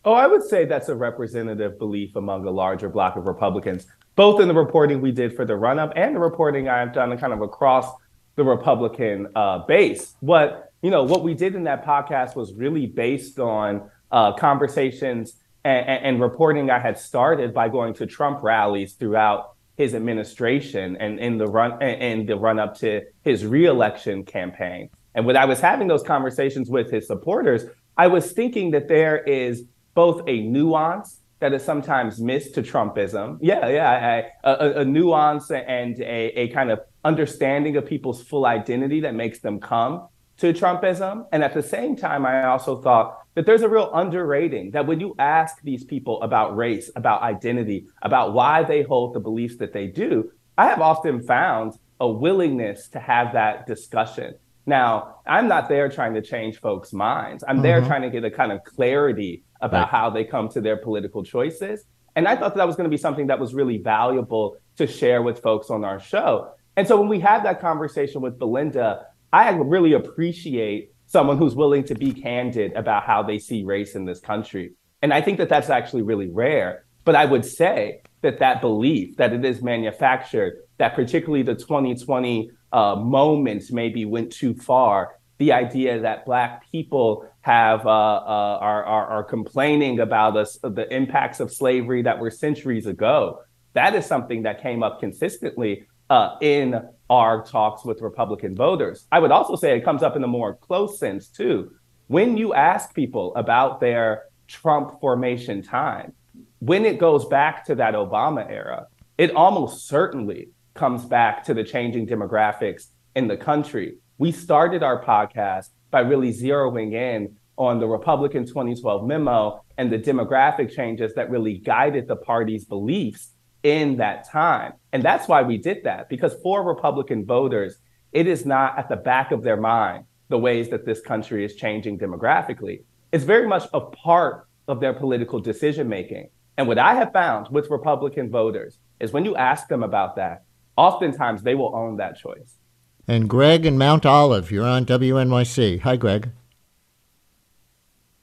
Oh, 0.05 0.13
I 0.13 0.27
would 0.27 0.43
say 0.43 0.65
that's 0.65 0.89
a 0.89 0.95
representative 0.95 1.79
belief 1.79 2.15
among 2.15 2.45
a 2.45 2.51
larger 2.51 2.89
block 2.89 3.15
of 3.15 3.25
Republicans, 3.25 3.86
both 4.15 4.41
in 4.41 4.50
the 4.50 4.53
reporting 4.53 5.00
we 5.00 5.12
did 5.12 5.36
for 5.36 5.45
the 5.45 5.55
run 5.55 5.79
up 5.79 5.93
and 5.95 6.15
the 6.15 6.19
reporting 6.19 6.67
I've 6.67 6.93
done 6.93 7.17
kind 7.17 7.31
of 7.31 7.41
across 7.41 7.89
the 8.36 8.43
Republican 8.43 9.27
uh, 9.36 9.60
base. 9.60 10.15
What 10.19 10.72
you 10.81 10.91
know, 10.91 11.03
what 11.03 11.24
we 11.24 11.33
did 11.33 11.55
in 11.55 11.63
that 11.63 11.86
podcast 11.86 12.36
was 12.36 12.53
really 12.53 12.86
based 12.86 13.39
on 13.39 13.89
uh, 14.12 14.33
conversations 14.33 15.38
and, 15.63 15.88
and, 15.88 16.22
reporting 16.22 16.69
I 16.69 16.77
had 16.77 17.00
started 17.00 17.53
by 17.53 17.69
going 17.69 17.93
to 17.95 18.05
Trump 18.05 18.43
rallies 18.43 18.93
throughout 18.93 19.55
his 19.77 19.95
administration 19.95 20.98
and 20.98 21.19
in 21.19 21.38
the 21.38 21.48
run 21.48 21.81
and 21.81 22.27
the 22.27 22.36
run 22.36 22.60
up 22.60 22.77
to 22.79 23.01
his 23.24 23.45
reelection 23.45 24.25
campaign. 24.25 24.89
And 25.15 25.25
when 25.25 25.38
I 25.38 25.45
was 25.45 25.62
having 25.62 25.88
those 25.88 26.03
conversations 26.03 26.69
with 26.69 26.91
his 26.91 27.07
supporters, 27.07 27.63
I 27.95 28.07
was 28.07 28.33
thinking 28.33 28.72
that 28.72 28.89
there 28.89 29.19
is 29.19 29.63
both 29.94 30.22
a 30.28 30.42
nuance 30.42 31.22
that 31.40 31.54
is 31.54 31.64
sometimes 31.64 32.22
missed 32.22 32.56
to 32.56 32.62
Trumpism. 32.62 33.38
Yeah, 33.42 33.68
yeah, 33.68 34.30
a, 34.46 34.80
a, 34.80 34.86
nuance 34.86 35.52
and 35.52 36.00
a, 36.00 36.40
a 36.40 36.48
kind 36.50 36.72
of 36.72 36.80
understanding 37.04 37.76
of 37.76 37.86
people's 37.86 38.24
full 38.24 38.46
identity 38.46 39.02
that 39.02 39.14
makes 39.14 39.40
them 39.40 39.60
come 39.60 40.08
to 40.38 40.54
Trumpism. 40.54 41.26
And 41.34 41.44
at 41.44 41.54
the 41.54 41.62
same 41.62 41.96
time, 41.96 42.26
I 42.26 42.46
also 42.46 42.82
thought 42.82 43.20
that 43.36 43.46
there's 43.46 43.62
a 43.62 43.70
real 43.70 43.92
underrating 43.94 44.72
that 44.72 44.88
when 44.88 45.00
you 45.00 45.16
ask 45.20 45.62
these 45.64 45.84
people 45.84 46.22
about 46.22 46.56
race, 46.56 46.90
about 46.96 47.22
identity, 47.24 47.88
about 48.02 48.34
why 48.34 48.64
they 48.64 48.84
hold 48.84 49.14
the 49.14 49.20
beliefs 49.20 49.58
that 49.58 49.74
they 49.74 49.88
do, 49.88 50.32
I 50.58 50.68
have 50.68 50.82
often 50.82 51.22
found 51.24 51.74
a 52.00 52.08
willingness 52.08 52.88
to 52.90 53.00
have 53.00 53.34
that 53.34 53.68
discussion. 53.68 54.36
Now, 54.66 55.18
I'm 55.28 55.48
not 55.48 55.68
there 55.68 55.90
trying 55.90 56.14
to 56.14 56.22
change 56.22 56.60
folks' 56.60 56.94
minds. 56.94 57.44
I'm 57.46 57.56
mm-hmm. 57.56 57.64
there 57.64 57.82
trying 57.82 58.04
to 58.04 58.10
get 58.10 58.24
a 58.24 58.32
kind 58.32 58.52
of 58.52 58.64
clarity 58.64 59.44
about 59.63 59.84
right. 59.84 59.89
how 59.89 60.10
they 60.12 60.24
come 60.24 60.50
to 60.50 60.62
their 60.62 60.77
political 60.77 61.24
choices. 61.24 61.86
And 62.15 62.27
I 62.27 62.36
thought 62.36 62.53
that, 62.53 62.58
that 62.58 62.67
was 62.67 62.75
going 62.75 62.84
to 62.84 62.89
be 62.89 62.98
something 62.98 63.27
that 63.27 63.39
was 63.39 63.55
really 63.55 63.77
valuable 63.77 64.58
to 64.77 64.86
share 64.86 65.24
with 65.24 65.41
folks 65.41 65.72
on 65.72 65.84
our 65.84 66.00
show. 66.00 66.51
And 66.75 66.88
so 66.88 67.00
when 67.00 67.10
we 67.10 67.20
had 67.20 67.43
that 67.46 67.60
conversation 67.60 68.22
with 68.22 68.38
Belinda, 68.38 69.08
I 69.32 69.50
really 69.50 69.93
appreciate 69.93 70.91
someone 71.08 71.38
who's 71.38 71.55
willing 71.55 71.84
to 71.86 71.96
be 71.96 72.12
candid 72.12 72.74
about 72.74 73.03
how 73.03 73.24
they 73.24 73.39
see 73.39 73.63
race 73.63 73.96
in 73.96 74.05
this 74.05 74.20
country. 74.20 74.74
And 75.01 75.13
I 75.13 75.22
think 75.22 75.38
that 75.39 75.50
that's 75.50 75.70
actually 75.70 76.03
really 76.03 76.29
rare. 76.29 76.86
But 77.05 77.15
I 77.15 77.25
would 77.25 77.46
say 77.46 78.01
that 78.22 78.39
that 78.39 78.62
belief 78.62 79.17
that 79.17 79.34
it 79.34 79.43
is 79.43 79.62
manufactured, 79.62 80.62
that 80.77 80.96
particularly 80.96 81.43
the 81.43 81.55
2020 81.55 82.51
uh, 82.72 82.96
moments 82.96 83.72
maybe 83.72 84.05
went 84.05 84.32
too 84.32 84.53
far, 84.55 85.15
the 85.38 85.51
idea 85.51 86.00
that 86.00 86.25
Black 86.25 86.70
people 86.72 87.27
have 87.44 87.86
uh, 87.86 87.90
uh, 87.90 88.58
are, 88.62 88.84
are, 88.86 89.08
are 89.08 89.24
complaining 89.24 90.00
about 90.00 90.36
us 90.38 90.58
the 90.64 90.88
impacts 90.94 91.42
of 91.42 91.54
slavery 91.54 92.02
that 92.02 92.18
were 92.18 92.32
centuries 92.32 92.88
ago. 92.88 93.42
That 93.74 93.96
is 93.96 94.06
something 94.06 94.44
that 94.44 94.62
came 94.62 94.82
up 94.82 95.02
consistently 95.02 95.86
uh, 96.10 96.38
in 96.42 96.82
our 97.10 97.44
talks 97.44 97.84
with 97.84 98.02
Republican 98.02 98.56
voters. 98.56 99.08
I 99.12 99.20
would 99.20 99.32
also 99.32 99.58
say 99.58 99.78
it 99.78 99.84
comes 99.84 100.04
up 100.04 100.16
in 100.16 100.24
a 100.24 100.28
more 100.28 100.56
close 100.56 100.98
sense 100.98 101.28
too. 101.28 101.72
When 102.08 102.38
you 102.38 102.54
ask 102.54 102.96
people 102.96 103.36
about 103.36 103.82
their 103.82 104.24
Trump 104.48 105.02
formation 105.02 105.62
time, 105.62 106.14
when 106.60 106.86
it 106.86 106.98
goes 106.98 107.26
back 107.26 107.66
to 107.66 107.76
that 107.76 107.94
Obama 107.94 108.50
era, 108.50 108.88
it 109.18 109.36
almost 109.36 109.88
certainly 109.88 110.50
comes 110.76 111.04
back 111.04 111.44
to 111.46 111.54
the 111.54 111.64
changing 111.64 112.08
demographics 112.08 112.88
in 113.18 113.28
the 113.28 113.38
country. 113.38 113.98
We 114.18 114.32
started 114.32 114.82
our 114.82 115.04
podcast 115.04 115.70
by 115.94 116.02
really 116.02 116.34
zeroing 116.34 116.94
in 116.94 117.38
on 117.56 117.80
the 117.80 117.88
Republican 117.88 118.46
2012 118.46 119.06
memo 119.06 119.64
and 119.78 119.92
the 119.92 120.00
demographic 120.00 120.76
changes 120.76 121.14
that 121.14 121.30
really 121.30 121.60
guided 121.60 122.08
the 122.08 122.16
party's 122.16 122.66
beliefs 122.66 123.30
in 123.62 123.98
that 123.98 124.28
time. 124.28 124.74
And 124.92 125.04
that's 125.04 125.28
why 125.28 125.44
we 125.44 125.58
did 125.58 125.84
that, 125.84 126.10
because 126.10 126.36
for 126.42 126.64
Republican 126.64 127.26
voters, 127.26 127.78
it 128.12 128.28
is 128.28 128.46
not 128.46 128.78
at 128.78 128.90
the 128.90 128.96
back 128.96 129.32
of 129.32 129.44
their 129.44 129.56
mind 129.56 130.06
the 130.30 130.38
ways 130.38 130.70
that 130.70 130.84
this 130.86 131.00
country 131.00 131.46
is 131.46 131.56
changing 131.56 132.00
demographically. 132.00 132.82
It's 133.12 133.24
very 133.24 133.48
much 133.48 133.70
a 133.74 133.80
part 133.80 134.48
of 134.68 134.80
their 134.80 134.94
political 134.94 135.40
decision 135.40 135.88
making. 135.88 136.30
And 136.58 136.68
what 136.68 136.80
I 136.80 136.96
have 136.96 137.14
found 137.14 137.50
with 137.50 137.70
Republican 137.70 138.32
voters 138.32 138.80
is 139.00 139.12
when 139.12 139.26
you 139.26 139.36
ask 139.36 139.68
them 139.68 139.84
about 139.84 140.16
that, 140.16 140.44
oftentimes 140.76 141.44
they 141.44 141.54
will 141.56 141.76
own 141.76 141.98
that 141.98 142.18
choice. 142.18 142.58
And 143.07 143.29
Greg 143.29 143.65
in 143.65 143.77
Mount 143.77 144.05
Olive, 144.05 144.50
you're 144.51 144.65
on 144.65 144.86
WNYC. 144.86 145.81
Hi, 145.81 145.95
Greg. 145.98 146.29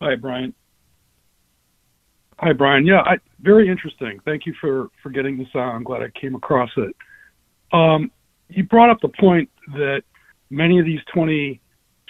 Hi, 0.00 0.16
Brian. 0.16 0.54
Hi, 2.38 2.54
Brian. 2.54 2.86
Yeah, 2.86 3.00
I, 3.00 3.18
very 3.42 3.68
interesting. 3.68 4.18
Thank 4.24 4.46
you 4.46 4.54
for, 4.58 4.88
for 5.02 5.10
getting 5.10 5.36
this 5.36 5.48
on. 5.54 5.76
I'm 5.76 5.84
glad 5.84 6.02
I 6.02 6.08
came 6.18 6.34
across 6.34 6.70
it. 6.78 6.96
Um, 7.72 8.10
you 8.48 8.64
brought 8.64 8.88
up 8.88 8.98
the 9.02 9.10
point 9.20 9.50
that 9.74 10.02
many 10.48 10.78
of 10.78 10.86
these 10.86 11.00
20 11.12 11.60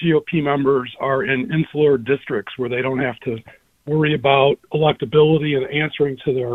GOP 0.01 0.43
members 0.43 0.95
are 1.01 1.25
in 1.25 1.53
insular 1.53 1.99
districts 1.99 2.53
where 2.57 2.69
they 2.69 2.81
don't 2.81 3.01
have 3.01 3.19
to 3.21 3.39
worry 3.87 4.15
about 4.15 4.57
electability 4.73 5.57
and 5.57 5.67
answering 5.75 6.17
to 6.25 6.33
their 6.33 6.55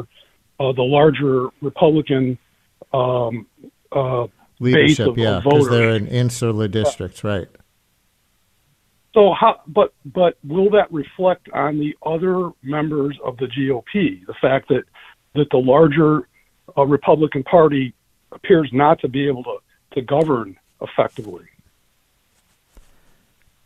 uh, 0.58 0.72
the 0.72 0.82
larger 0.82 1.50
Republican 1.62 2.38
um, 2.94 3.46
uh, 3.92 4.26
leadership, 4.60 5.18
yeah, 5.18 5.42
because 5.44 5.70
they're 5.70 5.96
in 5.96 6.08
insular 6.08 6.68
districts, 6.68 7.24
right? 7.24 7.48
So 9.14 9.34
how, 9.34 9.62
but 9.68 9.94
but 10.06 10.38
will 10.44 10.70
that 10.72 10.92
reflect 10.92 11.50
on 11.54 11.80
the 11.80 11.96
other 12.06 12.52
members 12.62 13.18
of 13.24 13.38
the 13.38 13.46
GOP? 13.46 14.26
The 14.26 14.34
fact 14.42 14.68
that 14.70 14.84
that 15.36 15.50
the 15.52 15.58
larger 15.58 16.28
uh, 16.78 16.86
Republican 16.86 17.44
Party 17.44 17.94
appears 18.32 18.70
not 18.74 19.00
to 19.00 19.08
be 19.08 19.28
able 19.28 19.44
to 19.44 19.58
to 19.94 20.02
govern 20.02 20.58
effectively. 20.82 21.46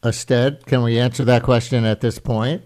Astead, 0.04 0.66
can 0.66 0.84
we 0.84 0.98
answer 0.98 1.26
that 1.26 1.44
question 1.44 1.84
at 1.84 2.00
this 2.00 2.20
point? 2.20 2.62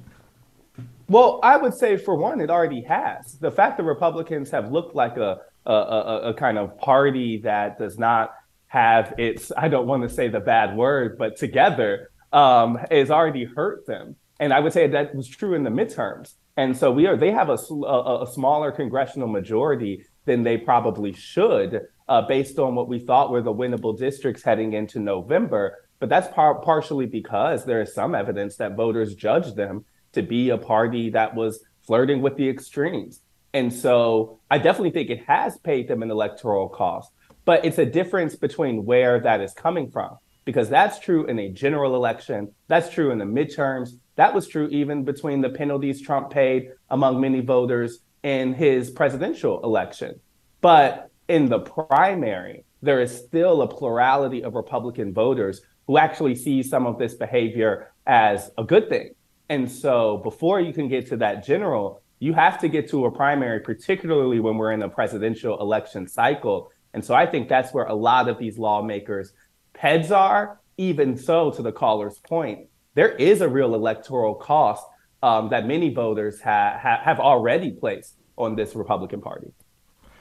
Well, 1.08 1.40
I 1.42 1.58
would 1.58 1.74
say 1.74 1.98
for 1.98 2.16
one, 2.16 2.42
it 2.42 2.50
already 2.50 2.82
has. 2.82 3.34
The 3.34 3.52
fact 3.52 3.78
that 3.78 3.84
Republicans 3.84 4.52
have 4.52 4.72
looked 4.72 4.96
like 4.96 5.18
a 5.18 5.42
a, 5.66 5.74
a, 5.74 6.22
a 6.30 6.34
kind 6.34 6.58
of 6.58 6.78
party 6.78 7.38
that 7.42 7.78
does 7.78 7.98
not 7.98 8.34
have 8.68 9.14
its 9.18 9.52
I 9.56 9.68
don't 9.68 9.88
want 9.88 10.04
to 10.04 10.10
say 10.10 10.28
the 10.28 10.40
bad 10.40 10.76
word, 10.76 11.18
but 11.18 11.38
together 11.38 12.10
um, 12.32 12.80
has 12.90 13.12
already 13.12 13.46
hurt 13.46 13.86
them. 13.86 14.16
And 14.40 14.52
I 14.52 14.60
would 14.60 14.74
say 14.74 14.88
that 14.88 15.16
was 15.16 15.28
true 15.28 15.54
in 15.54 15.64
the 15.64 15.70
midterms. 15.70 16.34
And 16.58 16.76
so 16.76 16.92
we 16.92 17.08
are 17.08 17.16
they 17.16 17.32
have 17.32 17.50
a, 17.50 17.58
a, 17.72 18.24
a 18.24 18.28
smaller 18.32 18.72
congressional 18.72 19.28
majority 19.28 20.06
than 20.26 20.44
they 20.44 20.58
probably 20.58 21.14
should, 21.14 21.82
uh, 22.08 22.22
based 22.24 22.58
on 22.60 22.76
what 22.76 22.88
we 22.88 23.00
thought 23.00 23.32
were 23.32 23.42
the 23.42 23.54
winnable 23.54 23.98
districts 23.98 24.44
heading 24.44 24.74
into 24.74 25.00
November. 25.00 25.78
But 26.00 26.10
that's 26.10 26.34
par- 26.34 26.62
partially 26.62 27.06
because 27.06 27.66
there 27.66 27.82
is 27.82 27.94
some 27.94 28.16
evidence 28.16 28.58
that 28.58 28.76
voters 28.76 29.16
judged 29.16 29.56
them 29.56 29.86
to 30.14 30.22
be 30.22 30.50
a 30.50 30.58
party 30.58 31.10
that 31.12 31.36
was 31.36 31.64
flirting 31.86 32.22
with 32.22 32.36
the 32.38 32.50
extremes. 32.50 33.22
And 33.54 33.72
so 33.72 34.40
I 34.50 34.58
definitely 34.58 34.92
think 34.92 35.10
it 35.10 35.26
has 35.28 35.58
paid 35.60 35.88
them 35.88 36.02
an 36.02 36.10
electoral 36.10 36.70
cost, 36.70 37.12
but 37.46 37.64
it's 37.64 37.78
a 37.78 37.86
difference 37.86 38.36
between 38.36 38.86
where 38.86 39.20
that 39.20 39.42
is 39.42 39.54
coming 39.54 39.92
from, 39.92 40.18
because 40.44 40.70
that's 40.70 41.00
true 41.00 41.26
in 41.28 41.38
a 41.40 41.50
general 41.50 41.96
election. 41.96 42.52
That's 42.68 42.90
true 42.90 43.12
in 43.12 43.20
the 43.20 43.26
midterms. 43.26 43.92
That 44.16 44.34
was 44.34 44.48
true 44.48 44.68
even 44.70 45.04
between 45.04 45.42
the 45.42 45.50
penalties 45.50 46.02
Trump 46.02 46.30
paid 46.30 46.72
among 46.90 47.22
many 47.22 47.42
voters 47.42 48.00
in 48.24 48.54
his 48.54 48.90
presidential 48.90 49.62
election. 49.64 50.20
But 50.62 51.10
in 51.28 51.48
the 51.48 51.60
primary, 51.60 52.66
there 52.82 53.02
is 53.02 53.16
still 53.16 53.62
a 53.62 53.68
plurality 53.68 54.44
of 54.44 54.56
Republican 54.56 55.14
voters 55.14 55.62
who 55.88 55.98
actually 55.98 56.36
see 56.36 56.64
some 56.64 56.86
of 56.86 56.98
this 56.98 57.14
behavior 57.14 57.92
as 58.06 58.52
a 58.58 58.64
good 58.64 58.90
thing. 58.90 59.14
And 59.50 59.70
so 59.70 60.18
before 60.18 60.62
you 60.62 60.74
can 60.74 60.88
get 60.88 61.08
to 61.08 61.18
that 61.18 61.46
general, 61.46 62.03
you 62.24 62.32
have 62.32 62.58
to 62.58 62.70
get 62.70 62.90
to 62.90 63.04
a 63.04 63.12
primary, 63.12 63.60
particularly 63.60 64.40
when 64.40 64.56
we're 64.56 64.72
in 64.72 64.82
a 64.82 64.88
presidential 64.88 65.60
election 65.60 66.08
cycle. 66.08 66.72
And 66.94 67.04
so 67.04 67.14
I 67.14 67.26
think 67.26 67.50
that's 67.50 67.74
where 67.74 67.84
a 67.84 67.94
lot 67.94 68.30
of 68.30 68.38
these 68.38 68.58
lawmakers' 68.58 69.34
heads 69.78 70.10
are. 70.10 70.62
Even 70.78 71.18
so, 71.18 71.52
to 71.52 71.62
the 71.62 71.74
caller's 71.74 72.20
point, 72.20 72.70
there 72.94 73.10
is 73.10 73.42
a 73.42 73.50
real 73.50 73.76
electoral 73.76 74.36
cost 74.36 74.86
um, 75.22 75.50
that 75.50 75.68
many 75.68 75.94
voters 75.94 76.40
ha- 76.40 76.80
ha- 76.82 77.02
have 77.04 77.20
already 77.20 77.72
placed 77.72 78.14
on 78.38 78.56
this 78.56 78.74
Republican 78.74 79.20
Party. 79.20 79.52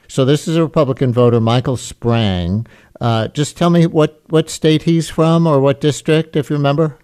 So 0.09 0.25
this 0.25 0.49
is 0.49 0.57
a 0.57 0.63
Republican 0.63 1.13
voter, 1.13 1.41
Michael 1.41 1.77
Sprang. 1.77 2.67
Uh, 3.01 3.29
just 3.29 3.57
tell 3.57 3.71
me 3.71 3.87
what, 3.87 4.21
what 4.29 4.51
state 4.51 4.83
he's 4.83 5.09
from 5.09 5.47
or 5.47 5.61
what 5.61 5.81
district, 5.81 6.35
if 6.35 6.51
you 6.51 6.57
remember. 6.57 6.99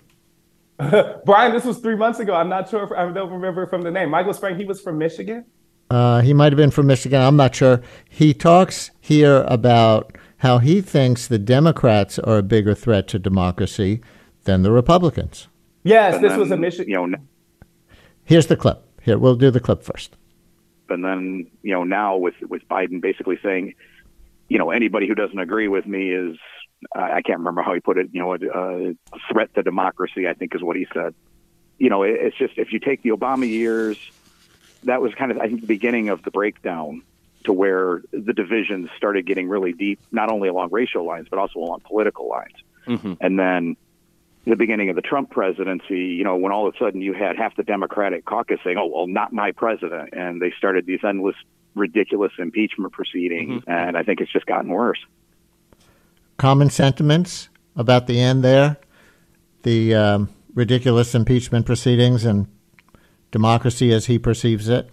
Brian, 1.25 1.52
this 1.52 1.64
was 1.64 1.78
three 1.78 1.97
months 1.97 2.20
ago. 2.20 2.35
I'm 2.35 2.49
not 2.49 2.68
sure. 2.68 2.85
If, 2.85 2.92
I 2.92 3.11
don't 3.11 3.32
remember 3.32 3.66
from 3.66 3.82
the 3.82 3.90
name. 3.90 4.11
Michael 4.11 4.32
Sprang. 4.32 4.56
He 4.56 4.64
was 4.64 4.80
from 4.80 4.99
Michigan. 4.99 5.44
Uh, 5.90 6.20
he 6.20 6.32
might 6.32 6.52
have 6.52 6.56
been 6.56 6.70
from 6.70 6.87
Michigan. 6.87 7.20
I'm 7.20 7.37
not 7.37 7.54
sure. 7.54 7.82
He 8.08 8.32
talks 8.32 8.90
here 9.00 9.44
about 9.49 10.16
how 10.38 10.58
he 10.58 10.80
thinks 10.80 11.26
the 11.26 11.38
Democrats 11.38 12.18
are 12.18 12.38
a 12.38 12.42
bigger 12.42 12.75
threat 12.75 13.08
to 13.08 13.18
democracy 13.18 14.00
than 14.44 14.62
the 14.62 14.70
Republicans. 14.70 15.49
Yes, 15.82 16.16
and 16.16 16.25
this 16.25 16.32
then, 16.32 16.40
was 16.40 16.50
a 16.50 16.56
Michigan. 16.56 16.90
You 16.90 17.06
know, 17.06 17.18
here's 18.25 18.47
the 18.47 18.56
clip. 18.56 18.85
Here, 19.02 19.18
we'll 19.18 19.37
do 19.37 19.50
the 19.50 19.61
clip 19.61 19.82
first. 19.82 20.16
And 20.90 21.04
then, 21.04 21.50
you 21.62 21.73
know, 21.73 21.82
now 21.82 22.16
with 22.16 22.34
with 22.49 22.62
Biden 22.69 23.00
basically 23.00 23.38
saying, 23.43 23.75
you 24.49 24.58
know, 24.58 24.71
anybody 24.71 25.08
who 25.08 25.14
doesn't 25.14 25.38
agree 25.38 25.69
with 25.69 25.86
me 25.86 26.12
is 26.12 26.36
I 26.95 27.23
can't 27.23 27.38
remember 27.38 27.62
how 27.62 27.75
he 27.75 27.80
put 27.80 27.99
it, 27.99 28.10
you 28.12 28.21
know, 28.21 28.34
a, 28.34 28.91
a 28.91 29.19
threat 29.32 29.54
to 29.54 29.62
democracy, 29.62 30.28
I 30.28 30.34
think 30.34 30.54
is 30.54 30.62
what 30.62 30.76
he 30.76 30.86
said. 30.93 31.14
You 31.78 31.91
know, 31.91 32.02
it, 32.02 32.17
it's 32.21 32.36
just 32.36 32.56
if 32.56 32.73
you 32.73 32.78
take 32.78 33.02
the 33.02 33.10
Obama 33.10 33.49
years, 33.49 33.99
that 34.84 35.00
was 35.00 35.14
kind 35.14 35.30
of, 35.30 35.38
I 35.38 35.49
think, 35.49 35.60
the 35.60 35.67
beginning 35.67 36.08
of 36.08 36.23
the 36.23 36.30
breakdown 36.30 37.02
to 37.45 37.52
where 37.52 38.02
the 38.12 38.32
divisions 38.32 38.91
started 38.97 39.26
getting 39.26 39.49
really 39.49 39.73
deep, 39.73 40.00
not 40.12 40.30
only 40.30 40.49
along 40.49 40.69
racial 40.71 41.04
lines, 41.04 41.28
but 41.30 41.38
also 41.38 41.58
along 41.58 41.80
political 41.80 42.28
lines. 42.28 42.54
Mm-hmm. 42.86 43.14
And 43.21 43.38
then 43.38 43.76
the 44.45 44.56
beginning 44.56 44.88
of 44.88 44.97
the 44.97 45.02
Trump 45.02 45.30
presidency, 45.30 46.06
you 46.06 46.25
know, 46.25 46.36
when 46.36 46.52
all 46.52 46.67
of 46.67 46.75
a 46.75 46.78
sudden 46.78 47.00
you 47.00 47.12
had 47.12 47.36
half 47.36 47.56
the 47.56 47.62
Democratic 47.62 48.25
caucus 48.25 48.60
saying, 48.64 48.76
oh, 48.78 48.86
well, 48.86 49.06
not 49.06 49.32
my 49.32 49.52
president. 49.52 50.10
And 50.12 50.41
they 50.41 50.52
started 50.56 50.86
these 50.86 51.00
endless, 51.04 51.36
ridiculous 51.75 52.32
impeachment 52.38 52.93
proceedings. 52.93 53.62
Mm-hmm. 53.62 53.71
And 53.71 53.97
I 53.97 54.02
think 54.04 54.21
it's 54.21 54.32
just 54.32 54.47
gotten 54.47 54.71
worse 54.71 55.00
common 56.38 56.70
sentiments 56.70 57.48
about 57.76 58.06
the 58.06 58.18
end 58.20 58.42
there, 58.42 58.78
the 59.64 59.94
um, 59.94 60.28
ridiculous 60.54 61.14
impeachment 61.14 61.66
proceedings 61.66 62.24
and 62.24 62.46
democracy 63.30 63.92
as 63.92 64.06
he 64.06 64.18
perceives 64.18 64.68
it? 64.68 64.88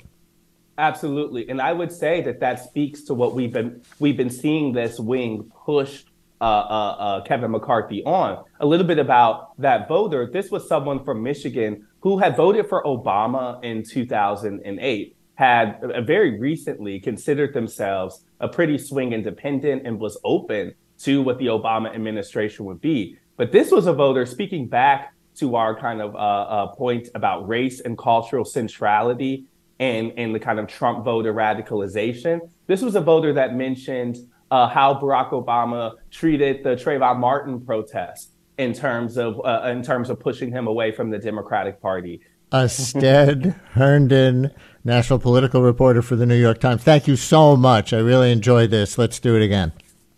Absolutely, 0.77 1.47
and 1.47 1.62
I 1.62 1.71
would 1.71 1.91
say 1.91 2.21
that 2.23 2.41
that 2.41 2.60
speaks 2.60 3.03
to 3.03 3.13
what 3.13 3.34
we've 3.34 3.53
been 3.53 3.81
we've 3.99 4.17
been 4.17 4.29
seeing 4.29 4.73
this 4.73 4.99
wing 4.99 5.49
push 5.63 6.03
uh, 6.41 6.43
uh, 6.43 6.95
uh, 6.99 7.23
Kevin 7.23 7.51
McCarthy 7.51 8.03
on. 8.03 8.43
A 8.60 8.65
little 8.65 8.86
bit 8.86 8.99
about 8.99 9.58
that 9.62 9.88
voter. 9.88 10.29
This 10.31 10.51
was 10.51 10.67
someone 10.67 11.05
from 11.05 11.23
Michigan 11.23 11.88
who 12.01 12.17
had 12.17 12.36
voted 12.36 12.67
for 12.67 12.84
Obama 12.84 13.63
in 13.63 13.84
2008, 13.84 15.15
had 15.36 15.79
uh, 15.81 16.01
very 16.01 16.38
recently 16.38 16.99
considered 16.99 17.53
themselves 17.53 18.25
a 18.41 18.49
pretty 18.49 18.77
swing 18.77 19.13
independent 19.13 19.88
and 19.88 19.97
was 19.97 20.19
open 20.25 20.73
to 21.06 21.22
what 21.22 21.38
the 21.38 21.46
Obama 21.46 21.94
administration 21.94 22.65
would 22.65 22.82
be. 22.82 23.18
But 23.38 23.52
this 23.52 23.72
was 23.72 23.86
a 23.86 23.94
voter 23.94 24.26
speaking 24.26 24.68
back 24.68 25.13
to 25.36 25.56
our 25.56 25.80
kind 25.80 26.02
of 26.02 26.15
uh, 26.15 26.18
uh, 26.18 26.68
point 26.76 27.10
about 27.13 27.48
race 27.48 27.80
and 27.80 27.98
cultural 27.98 28.44
centrality 28.44 29.46
and, 29.80 30.13
and 30.18 30.34
the 30.34 30.39
kind 30.39 30.60
of 30.60 30.68
Trump 30.68 31.06
voter 31.06 31.34
radicalization. 31.34 32.39
This 32.68 32.82
was 32.82 32.96
a 32.96 33.02
voter 33.02 33.34
that 33.34 33.56
mentioned 33.56 34.18
uh, 34.50 34.68
how 34.68 34.96
Barack 34.96 35.32
Obama 35.32 35.96
treated 36.10 36.63
the 36.63 36.76
Trayvon 36.76 37.20
Martin 37.20 37.63
protests 37.63 38.32
in 38.58 38.74
terms 38.74 39.18
of 39.18 39.39
uh, 39.46 39.63
in 39.65 39.84
terms 39.84 40.10
of 40.10 40.20
pushing 40.20 40.50
him 40.50 40.65
away 40.68 40.91
from 40.91 41.10
the 41.10 41.20
Democratic 41.20 41.82
Party. 41.82 42.22
Astead 42.52 43.60
Herndon, 43.74 44.52
national 44.84 45.20
political 45.20 45.62
reporter 45.62 46.02
for 46.02 46.15
the 46.15 46.26
New 46.26 46.36
York 46.36 46.62
Times. 46.62 46.84
Thank 46.84 47.08
you 47.08 47.18
so 47.18 47.58
much. 47.58 47.91
I 47.91 47.98
really 47.98 48.32
enjoyed 48.32 48.70
this. 48.70 48.98
Let's 48.98 49.20
do 49.20 49.36
it 49.36 49.41
again. 49.41 49.74